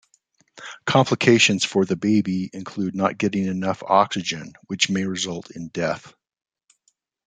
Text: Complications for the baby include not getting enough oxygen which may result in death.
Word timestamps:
Complications 0.87 1.63
for 1.63 1.85
the 1.85 1.95
baby 1.95 2.49
include 2.53 2.95
not 2.95 3.19
getting 3.19 3.45
enough 3.45 3.83
oxygen 3.83 4.53
which 4.65 4.89
may 4.89 5.05
result 5.05 5.51
in 5.51 5.67
death. 5.67 6.15